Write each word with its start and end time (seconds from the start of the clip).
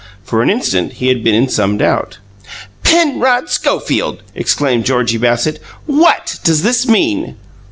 For 0.23 0.41
an 0.41 0.49
instant 0.49 0.93
he 0.93 1.09
had 1.09 1.23
been 1.23 1.35
in 1.35 1.47
some 1.47 1.77
doubt. 1.77 2.17
"Penrod 2.81 3.51
Schofield!" 3.51 4.23
exclaimed 4.33 4.83
Georgie 4.83 5.19
Bassett. 5.19 5.59
"WHAT 5.85 6.39
does 6.43 6.63
this 6.63 6.87
mean?" 6.87 7.35